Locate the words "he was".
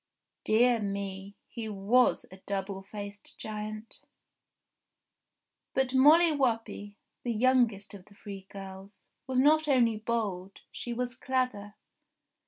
1.47-2.25